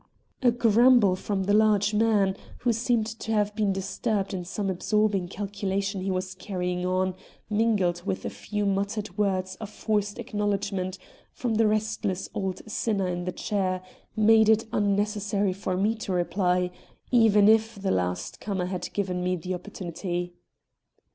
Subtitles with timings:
[0.41, 5.27] A grumble from the large man, who seemed to have been disturbed in some absorbing
[5.27, 7.13] calculation he was carrying on,
[7.51, 10.97] mingled with a few muttered words of forced acknowledgment
[11.33, 13.83] from the restless old sinner in the chair,
[14.15, 16.71] made it unnecessary for me to reply,
[17.11, 20.33] even if the last comer had given me the opportunity.